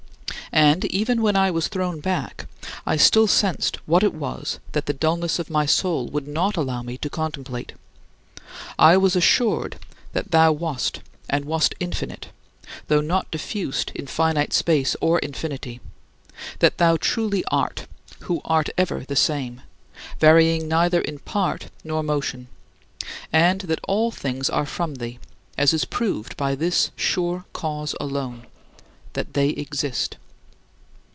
And, 0.53 0.83
even 0.85 1.21
when 1.21 1.37
I 1.37 1.49
was 1.49 1.69
thrown 1.69 2.01
back, 2.01 2.45
I 2.85 2.97
still 2.97 3.25
sensed 3.27 3.77
what 3.87 4.03
it 4.03 4.13
was 4.13 4.59
that 4.73 4.85
the 4.85 4.91
dullness 4.91 5.39
of 5.39 5.49
my 5.49 5.65
soul 5.65 6.07
would 6.09 6.27
not 6.27 6.57
allow 6.57 6.81
me 6.81 6.97
to 6.97 7.09
contemplate. 7.09 7.71
I 8.77 8.97
was 8.97 9.15
assured 9.15 9.79
that 10.11 10.31
thou 10.31 10.51
wast, 10.51 10.99
and 11.29 11.45
wast 11.45 11.73
infinite, 11.79 12.27
though 12.89 12.99
not 12.99 13.31
diffused 13.31 13.93
in 13.95 14.07
finite 14.07 14.51
space 14.51 14.93
or 14.99 15.19
infinity; 15.19 15.79
that 16.59 16.79
thou 16.79 16.97
truly 16.97 17.45
art, 17.47 17.87
who 18.23 18.41
art 18.43 18.67
ever 18.77 19.05
the 19.05 19.15
same, 19.15 19.61
varying 20.19 20.67
neither 20.67 20.99
in 20.99 21.19
part 21.19 21.67
nor 21.85 22.03
motion; 22.03 22.49
and 23.31 23.61
that 23.61 23.79
all 23.87 24.11
things 24.11 24.49
are 24.49 24.65
from 24.65 24.95
thee, 24.95 25.17
as 25.57 25.71
is 25.71 25.85
proved 25.85 26.35
by 26.35 26.55
this 26.55 26.91
sure 26.97 27.45
cause 27.53 27.95
alone: 28.01 28.45
that 29.13 29.33
they 29.33 29.47
exist. 29.51 30.17